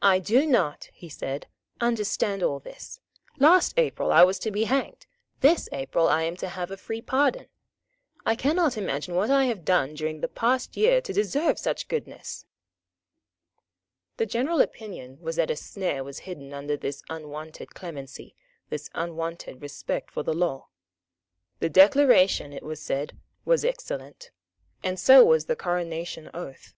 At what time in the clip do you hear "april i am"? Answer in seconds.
5.72-6.38